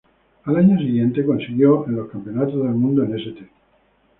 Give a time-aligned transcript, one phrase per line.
[0.47, 3.47] El año siguiente consiguió en los Campeonatos del Mundo en St.